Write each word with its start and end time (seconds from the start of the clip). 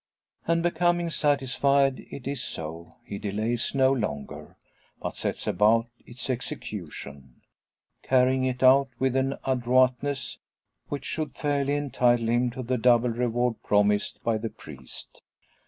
And, 0.47 0.63
becoming 0.63 1.11
satisfied 1.11 1.99
it 2.09 2.25
is 2.25 2.43
so, 2.43 2.95
he 3.05 3.19
delays 3.19 3.75
no 3.75 3.93
longer, 3.93 4.57
but 4.99 5.15
sets 5.15 5.45
about 5.45 5.89
its 5.99 6.27
execution 6.27 7.41
carrying 8.01 8.43
it 8.43 8.63
out 8.63 8.89
with 8.97 9.15
an 9.15 9.35
adroitness 9.45 10.39
which 10.89 11.05
should 11.05 11.35
fairly 11.37 11.75
entitle 11.75 12.29
him 12.29 12.49
to 12.49 12.63
the 12.63 12.79
double 12.79 13.09
reward 13.11 13.61
promised 13.61 14.23
by 14.23 14.39
the 14.39 14.49
priest. 14.49 15.21